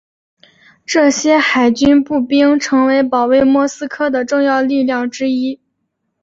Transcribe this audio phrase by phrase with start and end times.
[0.83, 5.61] 这些海军步兵成为了保卫莫斯科的重要力量之一。